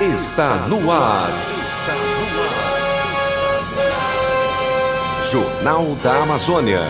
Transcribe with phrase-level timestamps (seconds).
[0.00, 1.30] está no ar.
[5.30, 6.80] Jornal da Amazônia.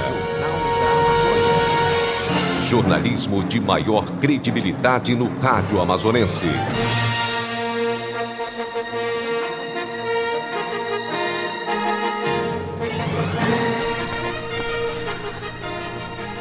[2.66, 6.46] Jornalismo de maior credibilidade no rádio amazonense.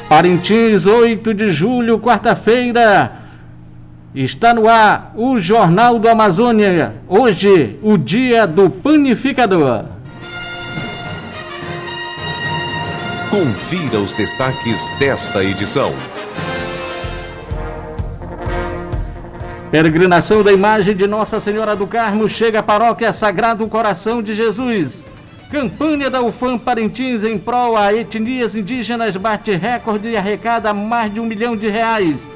[0.07, 3.22] Parintins, 8 de julho, quarta-feira.
[4.15, 6.97] Está no ar o Jornal do Amazônia.
[7.09, 9.85] Hoje, o dia do panificador.
[13.31, 15.91] Confira os destaques desta edição.
[19.71, 25.03] Peregrinação da imagem de Nossa Senhora do Carmo chega à paróquia Sagrado Coração de Jesus.
[25.49, 31.19] Campanha da UFAM Parintins em prol a etnias indígenas bate recorde e arrecada mais de
[31.19, 32.27] um milhão de reais.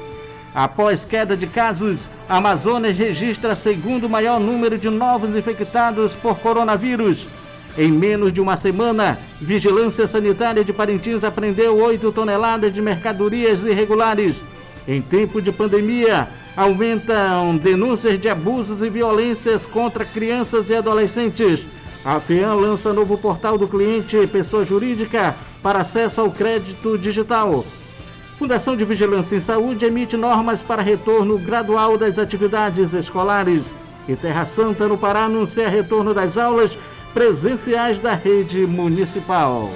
[0.54, 7.28] Após queda de casos, Amazonas registra segundo maior número de novos infectados por coronavírus.
[7.76, 14.42] Em menos de uma semana, Vigilância Sanitária de Parintins apreendeu 8 toneladas de mercadorias irregulares.
[14.86, 21.62] Em tempo de pandemia, aumentam denúncias de abusos e violências contra crianças e adolescentes.
[22.04, 27.64] A FEAM lança novo portal do cliente pessoa jurídica para acesso ao crédito digital.
[28.38, 33.74] Fundação de Vigilância em Saúde emite normas para retorno gradual das atividades escolares.
[34.06, 36.78] E Terra Santa, no Pará, anuncia retorno das aulas
[37.12, 39.68] presenciais da rede municipal.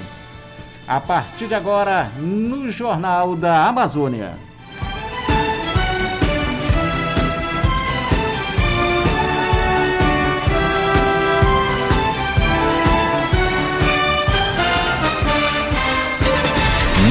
[0.86, 4.34] A partir de agora, no Jornal da Amazônia.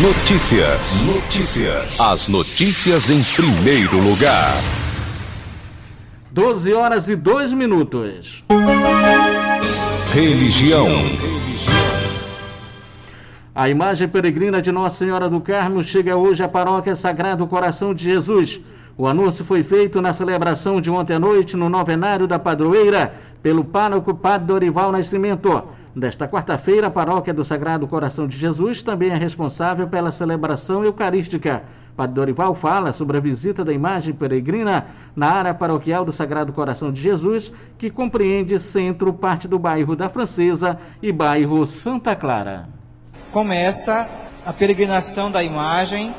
[0.02, 1.04] Notícias.
[1.04, 2.00] Notícias.
[2.00, 4.56] As notícias em primeiro lugar.
[6.32, 8.44] 12 horas e 2 minutos.
[10.12, 10.88] Religião.
[13.54, 18.04] A imagem peregrina de Nossa Senhora do Carmo chega hoje à paróquia Sagrado Coração de
[18.04, 18.60] Jesus.
[18.98, 23.14] O anúncio foi feito na celebração de ontem à noite no novenário da padroeira
[23.44, 25.64] pelo pároco Padre Dorival Nascimento.
[25.94, 31.64] Desta quarta-feira, a paróquia do Sagrado Coração de Jesus também é responsável pela celebração eucarística.
[31.98, 36.94] Padre Dorival fala sobre a visita da imagem peregrina na área paroquial do Sagrado Coração
[36.94, 42.70] de Jesus, que compreende centro, parte do bairro da Francesa e bairro Santa Clara.
[43.30, 44.10] Começa
[44.46, 46.16] a peregrinação da imagem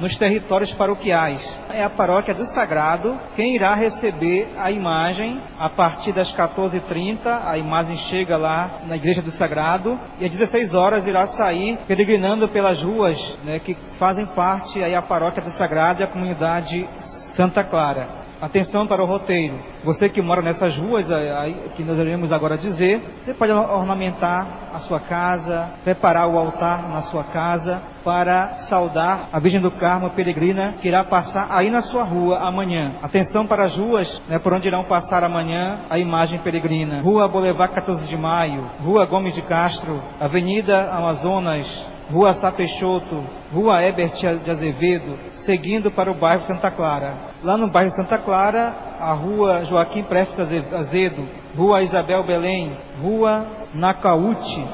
[0.00, 1.58] nos territórios paroquiais.
[1.70, 7.42] É a paróquia do Sagrado quem irá receber a imagem a partir das 14h30.
[7.44, 12.48] A imagem chega lá na Igreja do Sagrado e às 16 horas irá sair peregrinando
[12.48, 17.62] pelas ruas né, que fazem parte aí a paróquia do Sagrado e a comunidade Santa
[17.62, 18.23] Clara.
[18.44, 19.58] Atenção para o roteiro.
[19.82, 24.78] Você que mora nessas ruas aí, que nós iremos agora dizer, você pode ornamentar a
[24.78, 30.74] sua casa, preparar o altar na sua casa para saudar a Virgem do Carmo peregrina
[30.82, 32.92] que irá passar aí na sua rua amanhã.
[33.02, 37.00] Atenção para as ruas né, por onde irão passar amanhã a imagem peregrina.
[37.00, 43.82] Rua Boulevard 14 de Maio, Rua Gomes de Castro, Avenida Amazonas, Rua Sá Peixoto, Rua
[43.82, 47.32] Ebert de Azevedo, seguindo para o bairro Santa Clara.
[47.44, 50.40] Lá no bairro Santa Clara, a Rua Joaquim Prestes
[50.72, 53.44] Azedo, Rua Isabel Belém, Rua
[53.74, 54.64] Nacaute,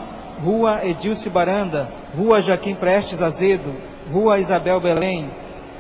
[0.41, 3.75] Rua Edilce Baranda, Rua Joaquim Prestes Azedo,
[4.13, 5.29] Rua Isabel Belém,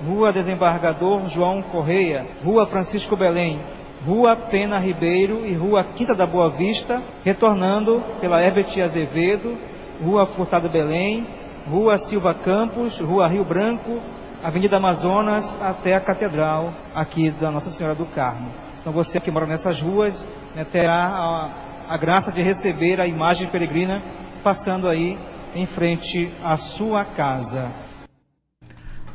[0.04, 3.60] Rua Desembargador João Correia, Rua Francisco Belém,
[4.04, 9.56] Rua Pena Ribeiro e Rua Quinta da Boa Vista, retornando pela Herbert Azevedo,
[10.04, 11.24] Rua Furtado Belém,
[11.70, 14.00] Rua Silva Campos, Rua Rio Branco,
[14.42, 18.50] Avenida Amazonas até a Catedral aqui da Nossa Senhora do Carmo.
[18.80, 23.48] Então você que mora nessas ruas né, terá a, a graça de receber a imagem
[23.48, 24.02] peregrina
[24.42, 25.18] passando aí
[25.54, 27.70] em frente à sua casa.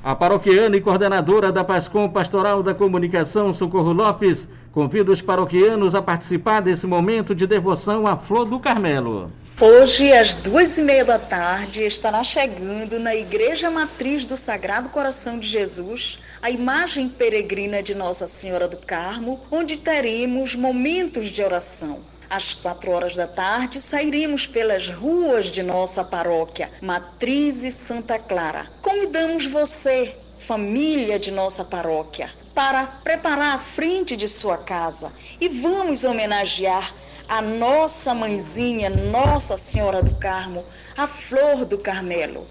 [0.03, 6.01] A paroquiana e coordenadora da PASCOM Pastoral da Comunicação, Socorro Lopes, convida os paroquianos a
[6.03, 9.31] participar desse momento de devoção à Flor do Carmelo.
[9.57, 15.39] Hoje, às duas e meia da tarde, estará chegando na Igreja Matriz do Sagrado Coração
[15.39, 22.01] de Jesus a imagem peregrina de Nossa Senhora do Carmo, onde teremos momentos de oração.
[22.29, 28.67] Às quatro horas da tarde, sairemos pelas ruas de nossa paróquia, Matriz e Santa Clara.
[28.81, 36.05] Convidamos você, família de nossa paróquia, para preparar a frente de sua casa e vamos
[36.05, 36.93] homenagear
[37.27, 40.63] a nossa mãezinha, Nossa Senhora do Carmo,
[40.97, 42.47] a flor do Carmelo.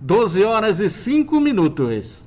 [0.00, 2.24] 12 horas e 5 minutos.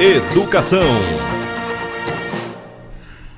[0.00, 1.35] Educação.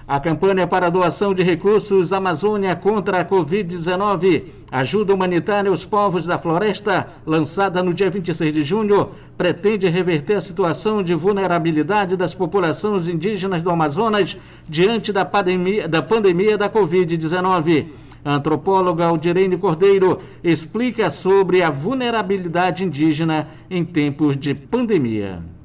[0.08, 6.38] A campanha para doação de recursos Amazônia contra a Covid-19, ajuda humanitária aos povos da
[6.38, 13.06] floresta, lançada no dia 26 de junho, pretende reverter a situação de vulnerabilidade das populações
[13.06, 14.34] indígenas do Amazonas
[14.66, 17.88] diante da pandemia da, pandemia da Covid-19.
[18.24, 25.57] A antropóloga Aldirene Cordeiro explica sobre a vulnerabilidade indígena em tempos de pandemia.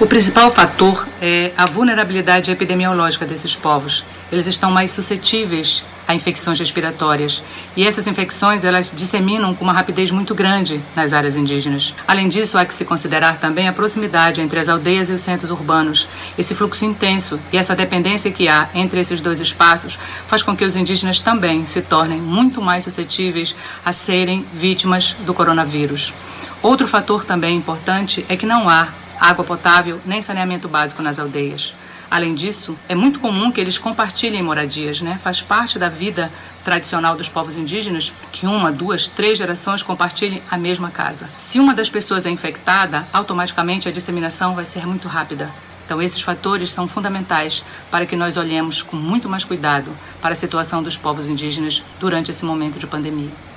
[0.00, 4.02] O principal fator é a vulnerabilidade epidemiológica desses povos.
[4.32, 7.44] Eles estão mais suscetíveis a infecções respiratórias
[7.76, 11.94] e essas infecções elas disseminam com uma rapidez muito grande nas áreas indígenas.
[12.08, 15.50] Além disso, há que se considerar também a proximidade entre as aldeias e os centros
[15.50, 16.08] urbanos.
[16.38, 20.64] Esse fluxo intenso e essa dependência que há entre esses dois espaços faz com que
[20.64, 26.14] os indígenas também se tornem muito mais suscetíveis a serem vítimas do coronavírus.
[26.62, 28.88] Outro fator também importante é que não há
[29.20, 31.74] água potável nem saneamento básico nas aldeias.
[32.10, 35.16] Além disso, é muito comum que eles compartilhem moradias, né?
[35.22, 36.32] Faz parte da vida
[36.64, 41.28] tradicional dos povos indígenas que uma, duas, três gerações compartilhem a mesma casa.
[41.36, 45.48] Se uma das pessoas é infectada, automaticamente a disseminação vai ser muito rápida.
[45.86, 50.36] Então, esses fatores são fundamentais para que nós olhemos com muito mais cuidado para a
[50.36, 53.49] situação dos povos indígenas durante esse momento de pandemia.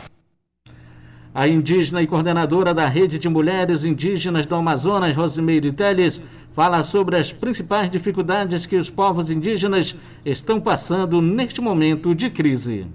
[1.36, 6.22] A indígena e coordenadora da Rede de Mulheres Indígenas do Amazonas, Rosimeire Teles,
[6.54, 12.86] fala sobre as principais dificuldades que os povos indígenas estão passando neste momento de crise.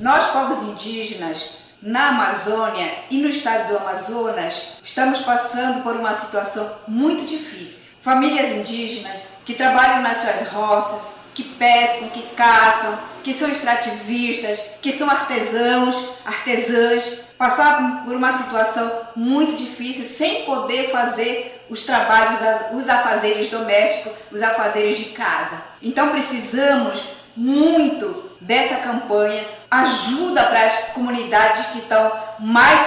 [0.00, 6.68] Nós, povos indígenas, na Amazônia e no estado do Amazonas, estamos passando por uma situação
[6.88, 7.98] muito difícil.
[8.02, 14.92] Famílias indígenas que trabalham nas suas roças, que pescam, que caçam, que são extrativistas, que
[14.92, 22.40] são artesãos, artesãs, passaram por uma situação muito difícil sem poder fazer os trabalhos,
[22.74, 25.62] os afazeres domésticos, os afazeres de casa.
[25.80, 27.00] Então precisamos
[27.36, 32.80] muito dessa campanha, ajuda para as comunidades que estão mais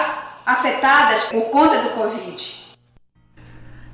[0.44, 2.62] afetadas por conta do Covid.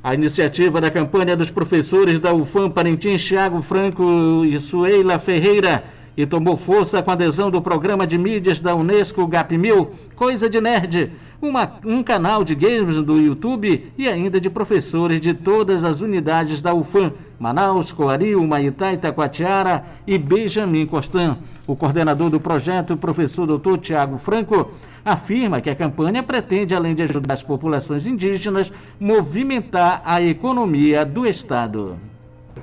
[0.03, 5.85] A iniciativa da campanha dos professores da UFAM Parintins, Thiago Franco e Sueila Ferreira,
[6.19, 10.61] e tomou força com a adesão do programa de mídias da Unesco GAP1000, Coisa de
[10.61, 16.01] Nerd, uma, um canal de games do YouTube e ainda de professores de todas as
[16.01, 21.39] unidades da UFAM, Manaus, Coari, Humaitá, Itacoatiara e Benjamin Constant.
[21.69, 23.79] O coordenador do projeto, professor Dr.
[23.79, 24.73] Tiago Franco,
[25.05, 31.25] afirma que a campanha pretende, além de ajudar as populações indígenas, movimentar a economia do
[31.25, 31.97] Estado.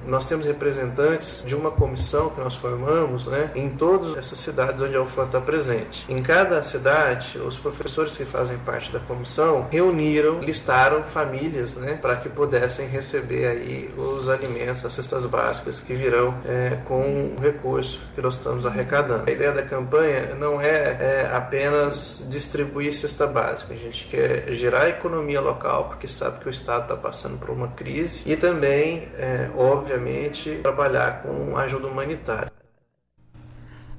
[0.08, 4.96] Nós temos representantes de uma comissão que nós formamos né, em todas essas cidades onde
[4.96, 6.06] a UFAM está presente.
[6.08, 12.16] Em cada cidade, os professores que fazem parte da comissão reuniram, listaram famílias né, para
[12.18, 18.00] que pudessem receber aí os alimentos, as cestas básicas que virão é, com o recurso
[18.14, 19.24] que nós estamos arrecadando.
[19.28, 24.90] A ideia da campanha não é, é apenas distribuir cesta básica, a gente quer gerar
[24.90, 29.50] economia local, porque sabe que o Estado está passando por uma crise e também, é,
[29.58, 32.52] obviamente, obviamente, trabalhar com ajuda humanitária.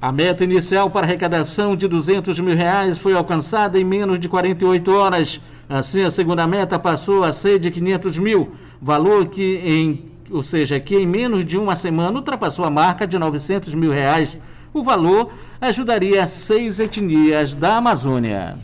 [0.00, 4.92] A meta inicial para arrecadação de 200 mil reais foi alcançada em menos de 48
[4.94, 5.40] horas.
[5.68, 10.78] Assim, a segunda meta passou a ser de 500 mil, valor que, em, ou seja,
[10.78, 14.36] que em menos de uma semana ultrapassou a marca de 900 mil reais.
[14.72, 18.58] O valor ajudaria seis etnias da Amazônia.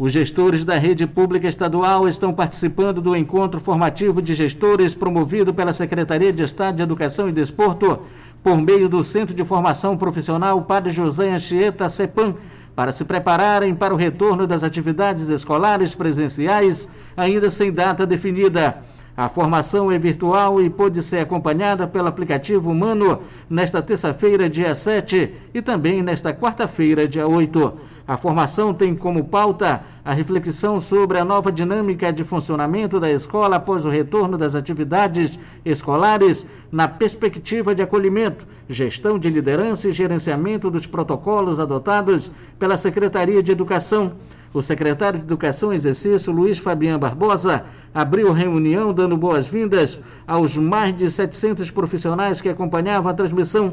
[0.00, 5.74] Os gestores da rede pública estadual estão participando do encontro formativo de gestores promovido pela
[5.74, 8.00] Secretaria de Estado de Educação e Desporto
[8.42, 12.34] por meio do Centro de Formação Profissional Padre José Anchieta CEPAM
[12.74, 18.78] para se prepararem para o retorno das atividades escolares presenciais, ainda sem data definida.
[19.14, 25.30] A formação é virtual e pode ser acompanhada pelo aplicativo Humano nesta terça-feira, dia 7,
[25.52, 27.89] e também nesta quarta-feira, dia 8.
[28.10, 33.54] A formação tem como pauta a reflexão sobre a nova dinâmica de funcionamento da escola
[33.54, 40.68] após o retorno das atividades escolares, na perspectiva de acolhimento, gestão de liderança e gerenciamento
[40.72, 44.14] dos protocolos adotados pela Secretaria de Educação.
[44.52, 47.62] O secretário de Educação em exercício, Luiz Fabiano Barbosa,
[47.94, 53.72] abriu reunião dando boas-vindas aos mais de 700 profissionais que acompanhavam a transmissão.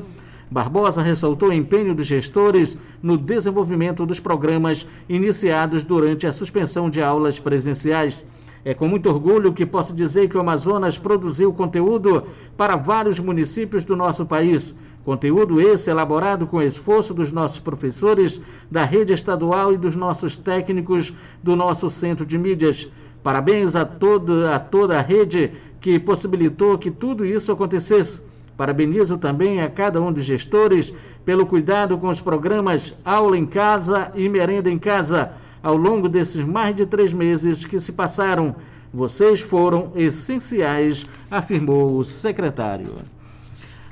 [0.49, 7.01] Barbosa ressaltou o empenho dos gestores no desenvolvimento dos programas iniciados durante a suspensão de
[7.01, 8.23] aulas presenciais.
[8.63, 12.23] É com muito orgulho que posso dizer que o Amazonas produziu conteúdo
[12.55, 14.73] para vários municípios do nosso país.
[15.03, 21.13] Conteúdo esse elaborado com esforço dos nossos professores, da rede estadual e dos nossos técnicos
[21.41, 22.89] do nosso centro de mídias.
[23.23, 28.21] Parabéns a, todo, a toda a rede que possibilitou que tudo isso acontecesse.
[28.57, 30.91] Parabenizo também a cada um dos gestores
[31.23, 36.43] pelo cuidado com os programas Aula em Casa e Merenda em Casa ao longo desses
[36.43, 38.55] mais de três meses que se passaram.
[38.91, 42.95] Vocês foram essenciais, afirmou o secretário.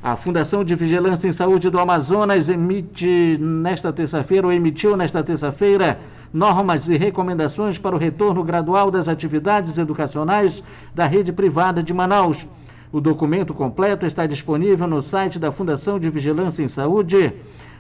[0.01, 5.99] A Fundação de Vigilância em Saúde do Amazonas emite nesta terça-feira, ou emitiu nesta terça-feira,
[6.33, 12.47] normas e recomendações para o retorno gradual das atividades educacionais da rede privada de Manaus.
[12.95, 17.33] O documento completo está disponível no site da Fundação de Vigilância em Saúde.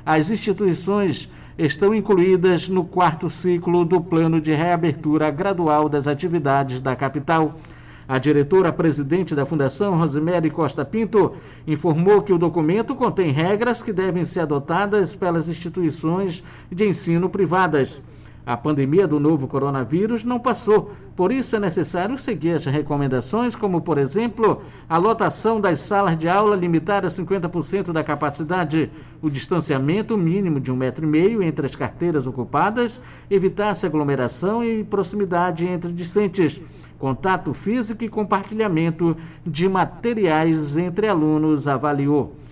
[0.05, 6.97] As instituições estão incluídas no quarto ciclo do plano de reabertura gradual das atividades da
[6.97, 7.57] capital.
[8.05, 11.31] A diretora-presidente da Fundação, Rosemary Costa Pinto,
[11.65, 18.01] informou que o documento contém regras que devem ser adotadas pelas instituições de ensino privadas.
[18.45, 23.81] A pandemia do novo coronavírus não passou, por isso é necessário seguir as recomendações, como,
[23.81, 30.15] por exemplo, a lotação das salas de aula limitada a 50% da capacidade, o distanciamento
[30.15, 35.91] mínimo de um metro e meio entre as carteiras ocupadas, evitar-se aglomeração e proximidade entre
[35.91, 36.61] discentes,
[36.99, 42.44] contato físico e compartilhamento de materiais entre alunos, avaliou.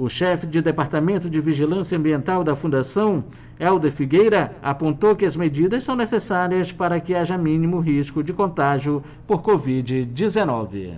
[0.00, 3.22] O chefe de Departamento de Vigilância Ambiental da Fundação,
[3.58, 9.04] Helder Figueira, apontou que as medidas são necessárias para que haja mínimo risco de contágio
[9.26, 10.94] por Covid-19.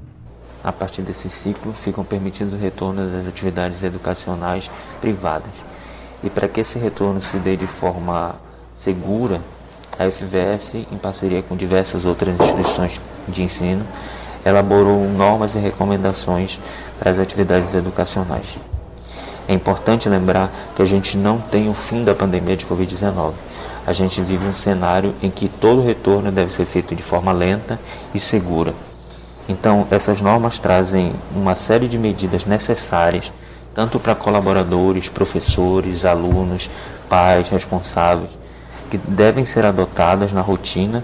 [0.63, 5.51] A partir desse ciclo, ficam permitidos o retorno das atividades educacionais privadas.
[6.23, 8.37] E para que esse retorno se dê de forma
[8.73, 9.41] segura,
[9.99, 13.85] a FVS, em parceria com diversas outras instituições de ensino,
[14.47, 16.61] elaborou normas e recomendações
[17.01, 18.59] para as atividades educacionais.
[19.49, 23.33] É importante lembrar que a gente não tem o fim da pandemia de Covid-19.
[23.87, 27.79] A gente vive um cenário em que todo retorno deve ser feito de forma lenta
[28.15, 28.73] e segura.
[29.49, 33.33] Então, essas normas trazem uma série de medidas necessárias,
[33.75, 36.71] tanto para colaboradores, professores, alunos,
[37.09, 38.31] pais, responsáveis,
[38.89, 41.03] que devem ser adotadas na rotina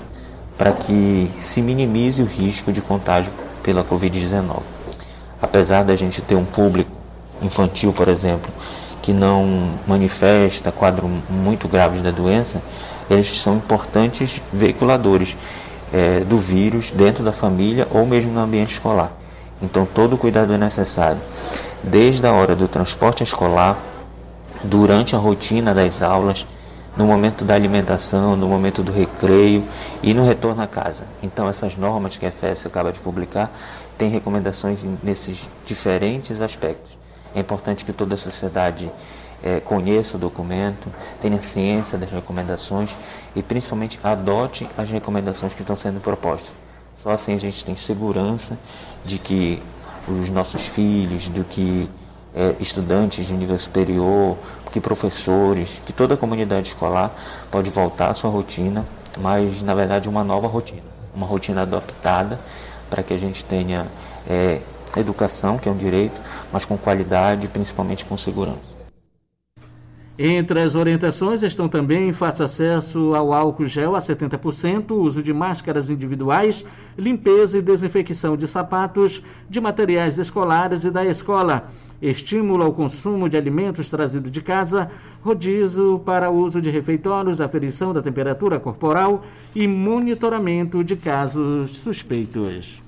[0.56, 3.30] para que se minimize o risco de contágio
[3.62, 4.60] pela Covid-19.
[5.42, 6.97] Apesar da gente ter um público
[7.42, 8.50] infantil, por exemplo,
[9.02, 12.60] que não manifesta quadro muito graves da doença,
[13.08, 15.36] eles são importantes veiculadores
[15.92, 19.12] é, do vírus dentro da família ou mesmo no ambiente escolar.
[19.62, 21.20] Então todo cuidado é necessário,
[21.82, 23.76] desde a hora do transporte escolar,
[24.62, 26.46] durante a rotina das aulas,
[26.96, 29.64] no momento da alimentação, no momento do recreio
[30.02, 31.04] e no retorno à casa.
[31.22, 33.50] Então essas normas que a FES acaba de publicar
[33.96, 36.97] têm recomendações nesses diferentes aspectos.
[37.34, 38.90] É importante que toda a sociedade
[39.42, 40.88] é, conheça o documento,
[41.20, 42.90] tenha ciência das recomendações
[43.34, 46.52] e principalmente adote as recomendações que estão sendo propostas.
[46.96, 48.58] Só assim a gente tem segurança
[49.04, 49.62] de que
[50.08, 51.88] os nossos filhos, do que
[52.34, 54.36] é, estudantes de nível superior,
[54.72, 57.10] que professores, que toda a comunidade escolar
[57.50, 58.84] pode voltar à sua rotina,
[59.18, 60.82] mas na verdade uma nova rotina,
[61.14, 62.38] uma rotina adaptada
[62.90, 63.86] para que a gente tenha
[64.28, 64.60] é,
[64.96, 66.20] educação, que é um direito,
[66.52, 68.78] mas com qualidade principalmente com segurança.
[70.20, 75.90] Entre as orientações estão também fácil acesso ao álcool gel a 70%, uso de máscaras
[75.90, 76.64] individuais,
[76.98, 81.68] limpeza e desinfecção de sapatos, de materiais escolares e da escola,
[82.02, 84.90] estímulo ao consumo de alimentos trazidos de casa,
[85.22, 89.22] rodízio para uso de refeitórios, aferição da temperatura corporal
[89.54, 92.87] e monitoramento de casos suspeitos.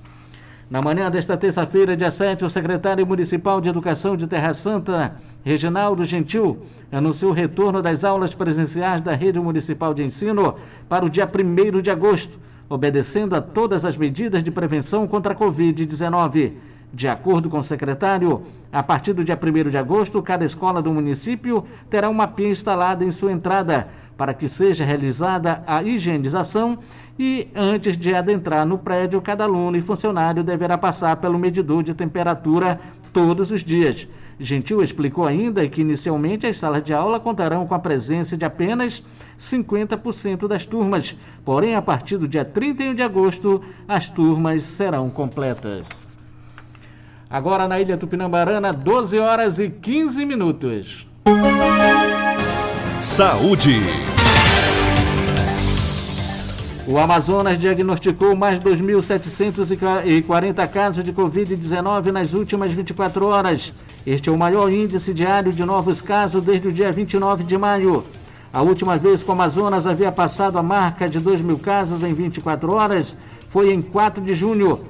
[0.71, 6.05] Na manhã desta terça-feira, dia 7, o secretário municipal de Educação de Terra Santa, Reginaldo
[6.05, 6.59] Gentil,
[6.89, 10.55] anunciou o retorno das aulas presenciais da rede municipal de ensino
[10.87, 15.35] para o dia 1 de agosto, obedecendo a todas as medidas de prevenção contra a
[15.35, 16.53] Covid-19.
[16.93, 20.93] De acordo com o secretário, a partir do dia 1 de agosto, cada escola do
[20.93, 23.89] município terá uma pia instalada em sua entrada
[24.21, 26.79] para que seja realizada a higienização
[27.21, 31.93] e, antes de adentrar no prédio, cada aluno e funcionário deverá passar pelo medidor de
[31.93, 32.79] temperatura
[33.13, 34.07] todos os dias.
[34.39, 39.03] Gentil explicou ainda que, inicialmente, as salas de aula contarão com a presença de apenas
[39.39, 45.85] 50% das turmas, porém, a partir do dia 31 de agosto, as turmas serão completas.
[47.29, 51.07] Agora na Ilha Tupinambarana, 12 horas e 15 minutos.
[52.99, 53.79] Saúde.
[56.91, 63.71] O Amazonas diagnosticou mais 2.740 casos de Covid-19 nas últimas 24 horas.
[64.05, 68.03] Este é o maior índice diário de novos casos desde o dia 29 de maio.
[68.51, 72.13] A última vez que o Amazonas havia passado a marca de 2 mil casos em
[72.13, 73.15] 24 horas
[73.49, 74.81] foi em 4 de junho.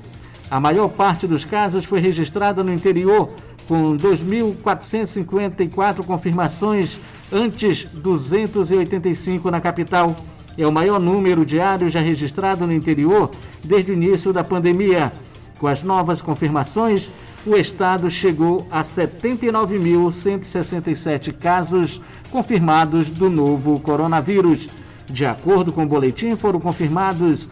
[0.50, 3.30] A maior parte dos casos foi registrada no interior,
[3.68, 7.00] com 2.454 confirmações,
[7.32, 10.16] antes 285 na capital.
[10.58, 13.32] É o maior número diário já registrado no interior
[13.64, 15.14] desde o início da pandemia.
[15.58, 17.10] Com as novas confirmações,
[17.46, 24.68] o estado chegou a 79.167 casos confirmados do novo coronavírus.
[25.08, 27.50] De acordo com o boletim, foram confirmados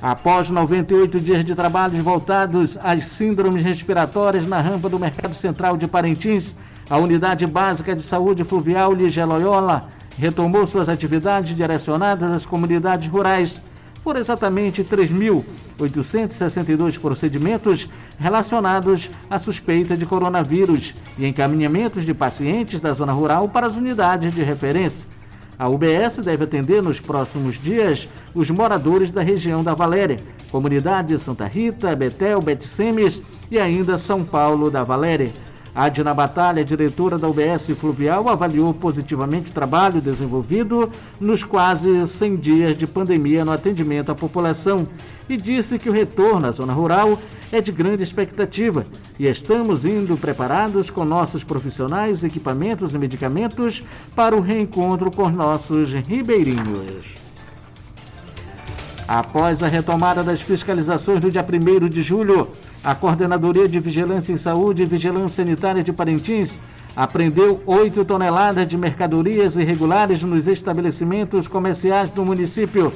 [0.00, 5.88] Após 98 dias de trabalhos voltados às síndromes respiratórias na rampa do Mercado Central de
[5.88, 6.54] Parintins,
[6.88, 13.60] a Unidade Básica de Saúde Fluvial Ligia Loyola retomou suas atividades direcionadas às comunidades rurais.
[14.08, 17.86] Foram exatamente 3.862 procedimentos
[18.18, 24.32] relacionados à suspeita de coronavírus e encaminhamentos de pacientes da zona rural para as unidades
[24.32, 25.06] de referência.
[25.58, 30.16] A UBS deve atender nos próximos dias os moradores da região da Valéria,
[30.50, 35.30] comunidade Santa Rita, Betel, Betsemes e ainda São Paulo da Valéria.
[35.78, 42.76] Adna Batalha, diretora da UBS Fluvial, avaliou positivamente o trabalho desenvolvido nos quase 100 dias
[42.76, 44.88] de pandemia no atendimento à população
[45.28, 47.16] e disse que o retorno à zona rural
[47.52, 48.84] é de grande expectativa
[49.20, 53.84] e estamos indo preparados com nossos profissionais, equipamentos e medicamentos
[54.16, 57.06] para o reencontro com nossos ribeirinhos.
[59.06, 62.48] Após a retomada das fiscalizações no dia 1 de julho,
[62.82, 66.58] a Coordenadoria de Vigilância em Saúde e Vigilância Sanitária de Parintins
[66.96, 72.92] apreendeu 8 toneladas de mercadorias irregulares nos estabelecimentos comerciais do município.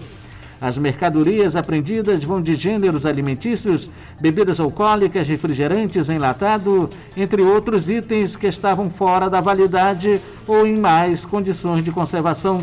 [0.61, 8.47] As mercadorias apreendidas vão de gêneros alimentícios, bebidas alcoólicas, refrigerantes, enlatado, entre outros itens que
[8.47, 12.63] estavam fora da validade ou em mais condições de conservação.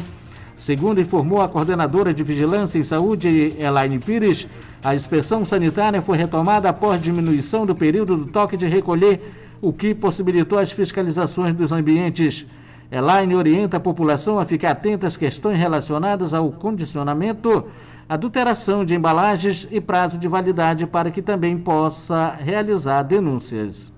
[0.60, 4.46] Segundo informou a coordenadora de Vigilância em Saúde, Elaine Pires,
[4.84, 9.22] a inspeção sanitária foi retomada após diminuição do período do toque de recolher,
[9.62, 12.46] o que possibilitou as fiscalizações dos ambientes.
[12.92, 17.66] Elaine orienta a população a ficar atenta às questões relacionadas ao condicionamento,
[18.10, 23.94] adulteração de embalagens e prazo de validade para que também possa realizar denúncias.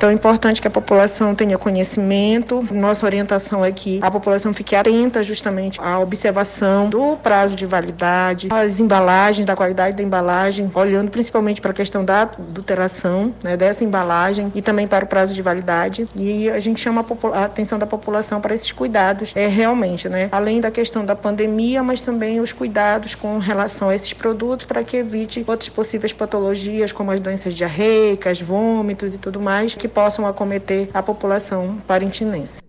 [0.00, 2.66] Então é importante que a população tenha conhecimento.
[2.72, 8.48] Nossa orientação é que a população fique atenta justamente à observação do prazo de validade,
[8.50, 13.84] as embalagens, da qualidade da embalagem, olhando principalmente para a questão da adulteração né, dessa
[13.84, 16.06] embalagem e também para o prazo de validade.
[16.16, 20.30] E a gente chama a, atenção da população para esses cuidados, é realmente, né?
[20.32, 24.82] Além da questão da pandemia, mas também os cuidados com relação a esses produtos para
[24.82, 30.26] que evite outras possíveis patologias, como as doenças diarreicas, vômitos e tudo mais, que possam
[30.26, 32.60] acometer a população parintinense.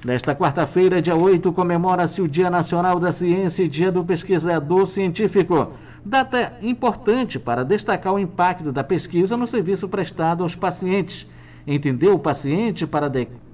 [0.06, 5.72] Nesta quarta-feira, dia 8, comemora-se o Dia Nacional da Ciência e Dia do Pesquisador Científico.
[6.04, 11.28] Data importante para destacar o impacto da pesquisa no serviço prestado aos pacientes.
[11.66, 13.12] Entender o paciente para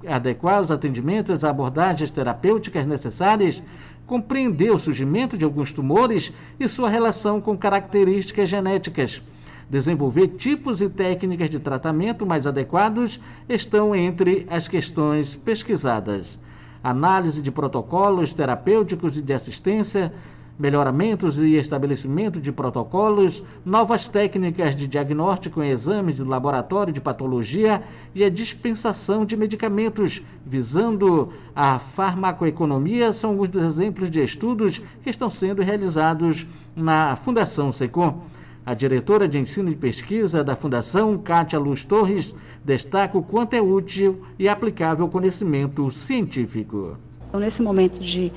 [0.07, 3.61] adequar os atendimentos às abordagens terapêuticas necessárias
[4.07, 9.21] compreender o surgimento de alguns tumores e sua relação com características genéticas.
[9.69, 16.39] Desenvolver tipos e técnicas de tratamento mais adequados estão entre as questões pesquisadas.
[16.81, 20.13] Análise de protocolos terapêuticos e de assistência
[20.57, 27.83] melhoramentos e estabelecimento de protocolos, novas técnicas de diagnóstico em exames de laboratório de patologia
[28.15, 35.09] e a dispensação de medicamentos, visando a farmacoeconomia, são alguns dos exemplos de estudos que
[35.09, 38.21] estão sendo realizados na Fundação SECOM.
[38.65, 43.61] A diretora de ensino e pesquisa da Fundação, Kátia Luz Torres, destaca o quanto é
[43.61, 46.97] útil e aplicável o conhecimento científico.
[47.29, 48.31] Então, nesse momento de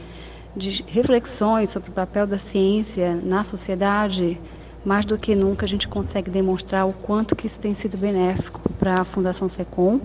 [0.57, 4.41] de reflexões sobre o papel da ciência na sociedade,
[4.85, 8.73] mais do que nunca a gente consegue demonstrar o quanto que isso tem sido benéfico
[8.75, 10.01] para a Fundação SECOM,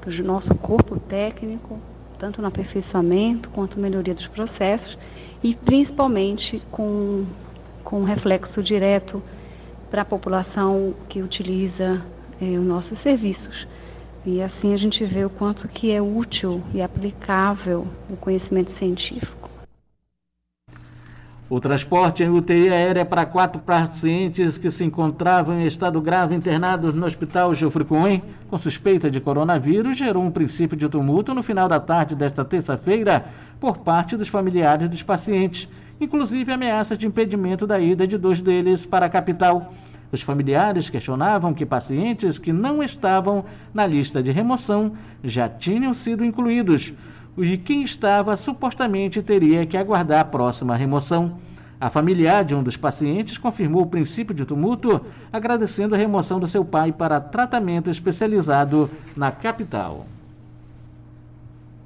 [0.00, 1.78] para o nosso corpo técnico,
[2.18, 4.96] tanto no aperfeiçoamento quanto melhoria dos processos
[5.42, 7.24] e principalmente com,
[7.82, 9.22] com um reflexo direto
[9.90, 12.00] para a população que utiliza
[12.40, 13.66] eh, os nossos serviços.
[14.24, 19.43] E assim a gente vê o quanto que é útil e aplicável o conhecimento científico.
[21.50, 26.94] O transporte em UTI aérea para quatro pacientes que se encontravam em estado grave internados
[26.94, 31.68] no Hospital Geoffrey Cohen com suspeita de coronavírus gerou um princípio de tumulto no final
[31.68, 33.26] da tarde desta terça-feira
[33.60, 35.68] por parte dos familiares dos pacientes,
[36.00, 39.70] inclusive ameaças de impedimento da ida de dois deles para a capital.
[40.10, 46.24] Os familiares questionavam que pacientes que não estavam na lista de remoção já tinham sido
[46.24, 46.94] incluídos
[47.36, 51.38] e quem estava supostamente teria que aguardar a próxima remoção.
[51.80, 55.00] A familiar de um dos pacientes confirmou o princípio de tumulto,
[55.32, 60.06] agradecendo a remoção do seu pai para tratamento especializado na capital.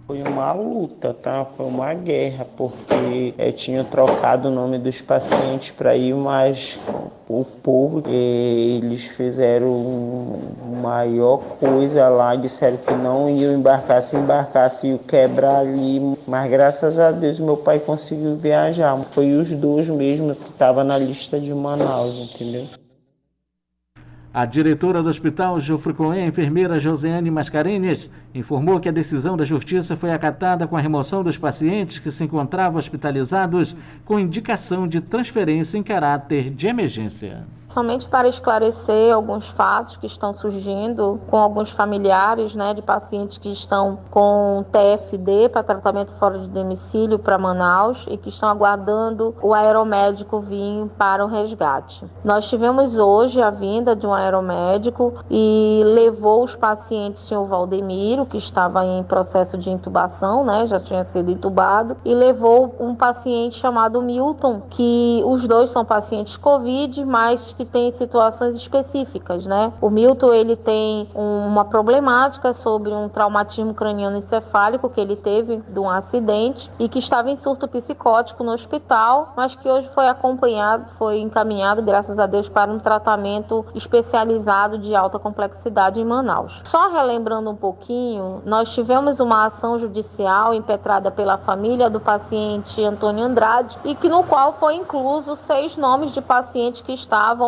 [0.09, 1.45] Foi uma luta, tá?
[1.45, 6.81] Foi uma guerra, porque eu tinha trocado o nome dos pacientes para ir, mas
[7.29, 10.41] o povo, eles fizeram
[10.81, 16.99] maior coisa lá, disseram que não iam embarcar, se embarcasse ia quebrar ali, mas graças
[16.99, 18.99] a Deus meu pai conseguiu viajar.
[19.13, 22.65] Foi os dois mesmo que estavam na lista de Manaus, entendeu?
[24.33, 25.59] A diretora do Hospital
[26.23, 31.23] a enfermeira Josiane Mascarenhas, informou que a decisão da Justiça foi acatada com a remoção
[31.23, 38.09] dos pacientes que se encontravam hospitalizados com indicação de transferência em caráter de emergência somente
[38.09, 43.99] para esclarecer alguns fatos que estão surgindo com alguns familiares né, de pacientes que estão
[44.11, 50.41] com TFD para tratamento fora de domicílio para Manaus e que estão aguardando o aeromédico
[50.41, 52.07] vir para o resgate.
[52.25, 58.39] Nós tivemos hoje a vinda de um aeromédico e levou os pacientes, senhor Valdemiro, que
[58.39, 64.01] estava em processo de intubação, né, já tinha sido intubado, e levou um paciente chamado
[64.01, 69.73] Milton, que os dois são pacientes Covid, mas que tem situações específicas, né?
[69.81, 75.81] O Milton ele tem uma problemática sobre um traumatismo craniano encefálico que ele teve de
[75.81, 80.93] um acidente e que estava em surto psicótico no hospital, mas que hoje foi acompanhado,
[80.97, 86.61] foi encaminhado, graças a Deus, para um tratamento especializado de alta complexidade em Manaus.
[86.63, 93.25] Só relembrando um pouquinho, nós tivemos uma ação judicial impetrada pela família do paciente Antônio
[93.25, 97.48] Andrade e que no qual foi incluso seis nomes de pacientes que estavam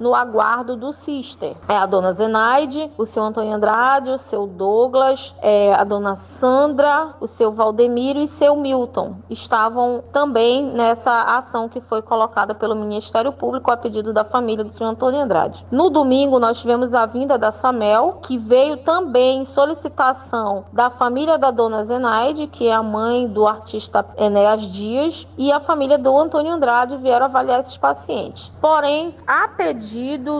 [0.00, 1.54] no aguardo do Cister.
[1.68, 7.14] É a dona Zenaide, o seu Antônio Andrade, o seu Douglas, é a dona Sandra,
[7.20, 9.16] o seu Valdemiro e seu Milton.
[9.28, 14.72] Estavam também nessa ação que foi colocada pelo Ministério Público a pedido da família do
[14.72, 15.64] senhor Antônio Andrade.
[15.70, 21.36] No domingo, nós tivemos a vinda da Samel, que veio também em solicitação da família
[21.36, 26.16] da dona Zenaide, que é a mãe do artista Enéas Dias, e a família do
[26.16, 28.50] Antônio Andrade vieram avaliar esses pacientes.
[28.60, 29.89] Porém, a pedido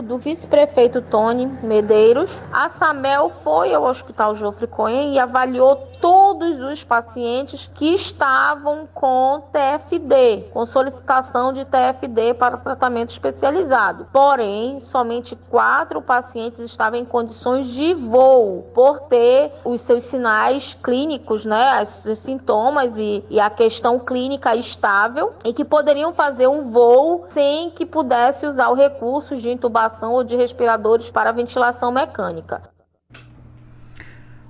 [0.01, 6.83] do vice-prefeito Tony Medeiros, a Samel foi ao Hospital Jofre Cohen e avaliou todos os
[6.85, 14.07] pacientes que estavam com TFD, com solicitação de TFD para tratamento especializado.
[14.11, 21.45] Porém, somente quatro pacientes estavam em condições de voo, por ter os seus sinais clínicos,
[21.45, 27.25] né, os sintomas e, e a questão clínica estável, e que poderiam fazer um voo
[27.29, 32.61] sem que pudesse usar o recurso de intubação ou de respiradores para ventilação mecânica.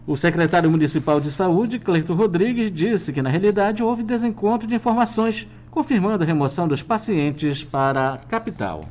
[0.06, 5.47] O secretário municipal de saúde, Cleito Rodrigues, disse que na realidade houve desencontro de informações,
[5.69, 8.82] confirmando a remoção dos pacientes para a capital.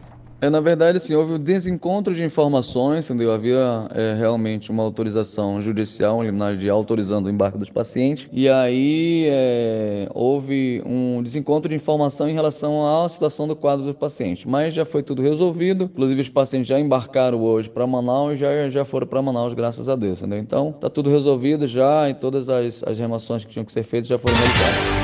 [0.41, 3.31] É, na verdade, assim, houve um desencontro de informações, entendeu?
[3.31, 8.49] Havia é, realmente uma autorização judicial, um liminar de autorizando o embarque dos pacientes, e
[8.49, 14.49] aí é, houve um desencontro de informação em relação à situação do quadro do paciente.
[14.49, 18.71] Mas já foi tudo resolvido, inclusive os pacientes já embarcaram hoje para Manaus e já,
[18.71, 20.39] já foram para Manaus, graças a Deus, entendeu?
[20.39, 24.09] Então, tá tudo resolvido já e todas as, as remoções que tinham que ser feitas
[24.09, 25.00] já foram realizadas.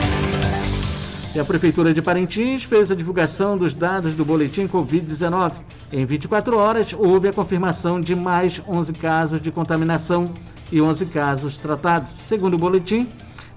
[1.37, 5.53] E a Prefeitura de Parintins fez a divulgação dos dados do boletim Covid-19.
[5.93, 10.33] Em 24 horas, houve a confirmação de mais 11 casos de contaminação
[10.73, 12.11] e 11 casos tratados.
[12.27, 13.07] Segundo o boletim,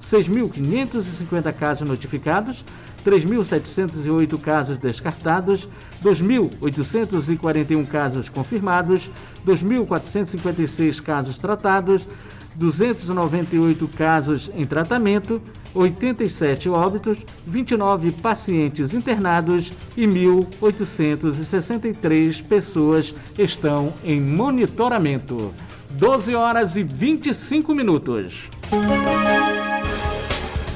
[0.03, 2.65] 6.550 casos notificados,
[3.05, 5.69] 3.708 casos descartados,
[6.03, 9.09] 2.841 casos confirmados,
[9.47, 12.09] 2.456 casos tratados,
[12.55, 15.41] 298 casos em tratamento,
[15.73, 25.53] 87 óbitos, 29 pacientes internados e 1.863 pessoas estão em monitoramento.
[25.91, 28.49] 12 horas e 25 minutos.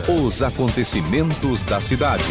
[0.07, 2.23] Os acontecimentos da cidade.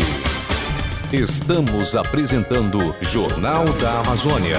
[1.12, 4.58] Estamos apresentando Jornal da Amazônia.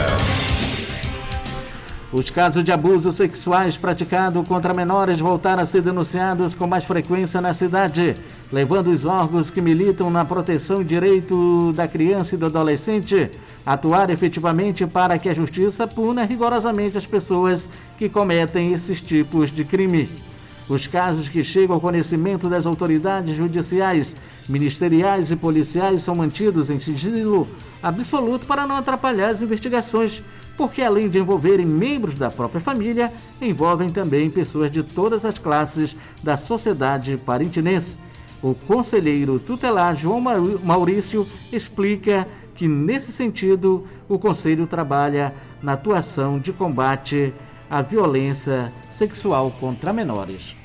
[2.13, 7.41] Os casos de abusos sexuais praticados contra menores voltaram a ser denunciados com mais frequência
[7.41, 8.15] na cidade,
[8.51, 13.31] levando os órgãos que militam na proteção e direito da criança e do adolescente
[13.65, 19.49] a atuar efetivamente para que a justiça puna rigorosamente as pessoas que cometem esses tipos
[19.49, 20.07] de crime.
[20.67, 24.15] Os casos que chegam ao conhecimento das autoridades judiciais,
[24.47, 27.47] ministeriais e policiais são mantidos em sigilo
[27.81, 30.23] absoluto para não atrapalhar as investigações,
[30.55, 35.95] porque além de envolverem membros da própria família, envolvem também pessoas de todas as classes
[36.21, 37.99] da sociedade parintinense.
[38.41, 46.53] O conselheiro tutelar João Maurício explica que, nesse sentido, o Conselho trabalha na atuação de
[46.53, 47.33] combate
[47.73, 50.55] à violência sexual contra menores.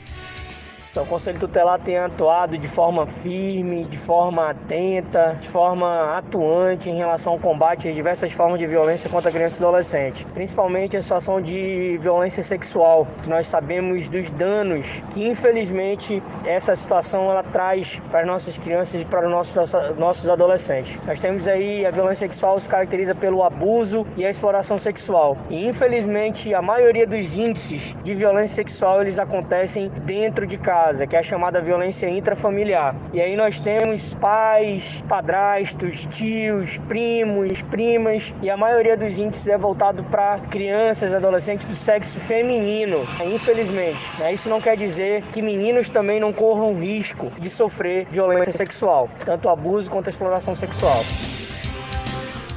[0.90, 6.88] Então, o Conselho Tutelar tem atuado de forma firme, de forma atenta, de forma atuante
[6.88, 11.03] em relação ao combate às diversas formas de violência contra crianças e adolescentes, principalmente a
[11.03, 13.07] situação de violência sexual.
[13.27, 19.05] Nós sabemos dos danos que, infelizmente, essa situação ela traz para as nossas crianças e
[19.05, 20.98] para os nossos, nossos adolescentes.
[21.07, 25.37] Nós temos aí a violência sexual se caracteriza pelo abuso e a exploração sexual.
[25.51, 31.07] E, infelizmente, a maioria dos índices de violência sexual eles acontecem dentro de casa casa,
[31.07, 32.95] que é a chamada violência intrafamiliar.
[33.12, 39.59] E aí nós temos pais, padrastos, tios, primos, primas, e a maioria dos índices é
[39.59, 43.99] voltado para crianças, adolescentes do sexo feminino, infelizmente.
[44.19, 44.33] Né?
[44.33, 49.49] Isso não quer dizer que meninos também não corram risco de sofrer violência sexual, tanto
[49.49, 51.03] abuso quanto exploração sexual.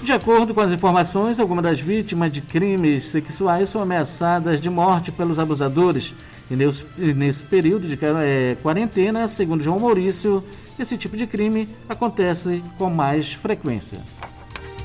[0.03, 5.11] De acordo com as informações, algumas das vítimas de crimes sexuais são ameaçadas de morte
[5.11, 6.13] pelos abusadores.
[6.51, 10.43] E nesse, nesse período de é, quarentena, segundo João Maurício,
[10.77, 13.99] esse tipo de crime acontece com mais frequência.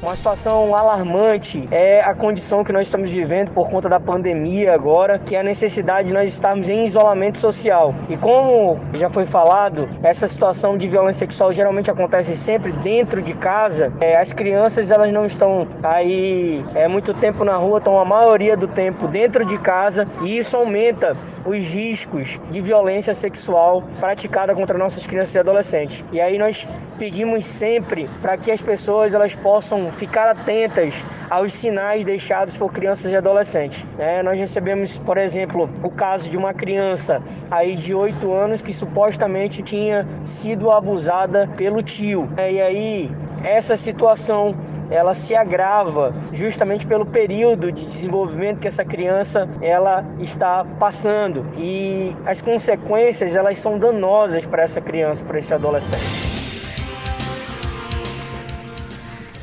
[0.02, 5.18] Uma situação alarmante é a condição que nós estamos vivendo por conta da pandemia agora,
[5.18, 7.94] que é a necessidade de nós estarmos em isolamento social.
[8.10, 13.32] E como já foi falado, essa situação de violência sexual geralmente acontece sempre dentro de
[13.32, 13.90] casa.
[13.98, 18.54] É, as crianças elas não estão aí é, muito tempo na rua, estão a maioria
[18.54, 24.76] do tempo dentro de casa e isso aumenta os riscos de violência sexual praticada contra
[24.76, 26.04] nossas crianças e adolescentes.
[26.12, 26.66] E aí nós
[26.98, 30.94] pedimos sempre para que as pessoas elas possam ficar atentas
[31.28, 33.84] aos sinais deixados por crianças e adolescentes.
[33.98, 37.20] É, nós recebemos, por exemplo, o caso de uma criança
[37.50, 42.28] aí de 8 anos que supostamente tinha sido abusada pelo tio.
[42.36, 43.10] É, e aí
[43.42, 44.54] essa situação
[44.90, 52.14] ela se agrava justamente pelo período de desenvolvimento que essa criança ela está passando e
[52.24, 56.35] as consequências elas são danosas para essa criança, para esse adolescente.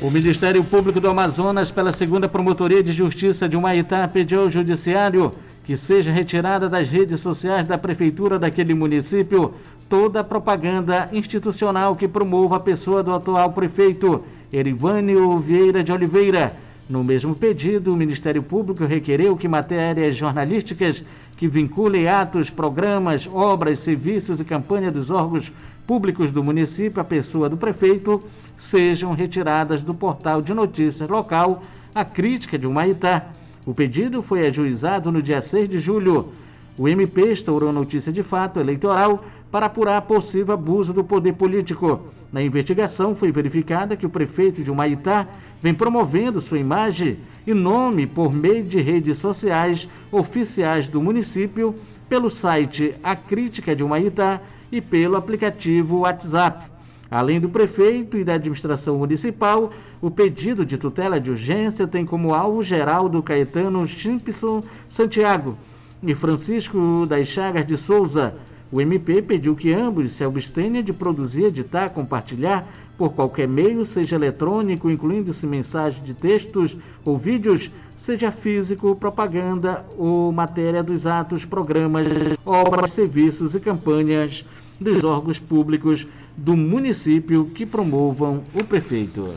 [0.04, 5.32] O Ministério Público do Amazonas, pela segunda Promotoria de Justiça de Humaitá, pediu ao Judiciário
[5.64, 9.54] que seja retirada das redes sociais da Prefeitura daquele município
[9.88, 16.54] toda a propaganda institucional que promova a pessoa do atual prefeito, Erivânio Vieira de Oliveira.
[16.86, 21.02] No mesmo pedido, o Ministério Público requereu que matérias jornalísticas
[21.34, 25.50] que vinculem atos, programas, obras, serviços e campanha dos órgãos
[25.86, 28.22] públicos do município à pessoa do prefeito
[28.56, 31.62] sejam retiradas do portal de notícias local
[31.94, 33.26] a crítica de Humaitá.
[33.64, 36.32] O pedido foi ajuizado no dia 6 de julho.
[36.76, 42.00] O MP estourou notícia de fato eleitoral para apurar possível abuso do poder político.
[42.32, 45.28] Na investigação foi verificada que o prefeito de Humaitá
[45.62, 51.76] vem promovendo sua imagem e nome por meio de redes sociais oficiais do município,
[52.08, 56.64] pelo site A Crítica de Humaitá e pelo aplicativo WhatsApp.
[57.10, 62.34] Além do prefeito e da administração municipal, o pedido de tutela de urgência tem como
[62.34, 65.56] alvo Geraldo Caetano Simpson Santiago
[66.02, 68.34] e Francisco das Chagas de Souza.
[68.74, 74.16] O MP pediu que ambos se abstenham de produzir, editar, compartilhar por qualquer meio, seja
[74.16, 82.08] eletrônico, incluindo-se mensagens de textos ou vídeos, seja físico, propaganda ou matéria dos atos, programas,
[82.44, 84.44] obras, serviços e campanhas
[84.80, 86.04] dos órgãos públicos
[86.36, 89.32] do município que promovam o prefeito.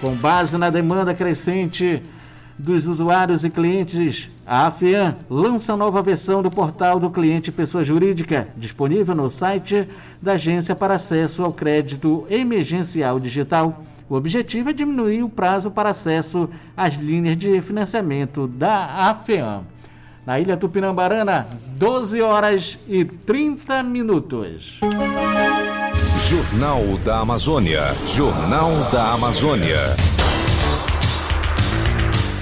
[0.00, 2.02] Com base na demanda crescente
[2.58, 8.48] dos usuários e clientes, a AFEAM lança nova versão do portal do cliente pessoa jurídica,
[8.56, 9.86] disponível no site
[10.20, 13.84] da Agência para Acesso ao Crédito Emergencial Digital.
[14.08, 19.62] O objetivo é diminuir o prazo para acesso às linhas de financiamento da AFEAM
[20.26, 24.80] na Ilha Tupinambarana, 12 horas e 30 minutos.
[26.28, 27.82] Jornal da Amazônia.
[28.04, 30.19] Jornal da Amazônia.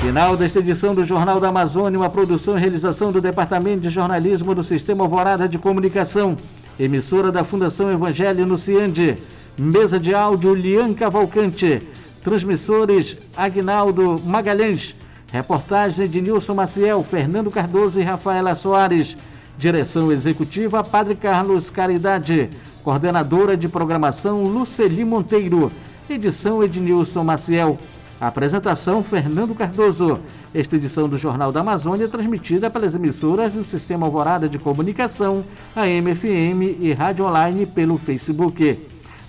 [0.01, 4.55] Final desta edição do Jornal da Amazônia, uma produção e realização do Departamento de Jornalismo
[4.55, 6.37] do Sistema Alvorada de Comunicação,
[6.79, 9.17] emissora da Fundação Evangelho no Ciande,
[9.59, 11.83] mesa de áudio Lian Cavalcante,
[12.23, 14.95] transmissores Agnaldo Magalhães,
[15.33, 19.17] reportagem de Nilson Maciel, Fernando Cardoso e Rafaela Soares,
[19.59, 22.49] direção executiva Padre Carlos Caridade,
[22.85, 25.73] coordenadora de programação Luceli Monteiro,
[26.09, 27.77] edição Ednilson Maciel.
[28.21, 30.19] Apresentação Fernando Cardoso.
[30.53, 35.45] Esta edição do Jornal da Amazônia é transmitida pelas emissoras do Sistema Alvorada de Comunicação,
[35.75, 38.77] a MFM e Rádio Online pelo Facebook.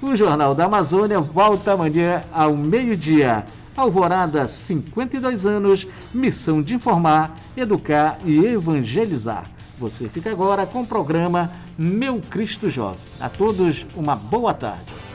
[0.02, 3.45] O Jornal da Amazônia volta amanhã ao meio-dia.
[3.75, 9.52] Alvorada, 52 anos, missão de informar, educar e evangelizar.
[9.78, 12.99] Você fica agora com o programa Meu Cristo Jovem.
[13.19, 15.09] A todos, uma boa tarde.